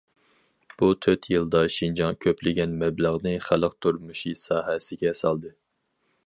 [0.77, 5.55] بۇ تۆت يىلدا شىنجاڭ كۆپلىگەن مەبلەغنى خەلق تۇرمۇشى ساھەسىگە سالدى.